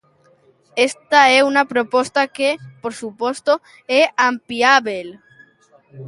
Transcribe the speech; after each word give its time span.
Esta 0.87 1.19
é 1.35 1.37
a 1.39 1.47
unha 1.51 1.67
proposta 1.73 2.21
que, 2.35 2.49
por 2.81 2.93
suposto, 3.01 3.53
é 3.99 4.01
ampliábel. 4.29 5.07